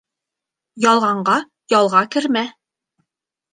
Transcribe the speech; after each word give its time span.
Ялғанға 0.85 1.35
ялға 1.75 2.03
кермә. 2.17 2.45